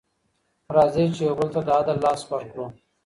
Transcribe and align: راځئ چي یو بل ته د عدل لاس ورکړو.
راځئ 0.75 1.05
چي 1.15 1.21
یو 1.27 1.35
بل 1.39 1.49
ته 1.55 1.61
د 1.67 1.69
عدل 1.79 1.97
لاس 2.05 2.21
ورکړو. 2.27 2.65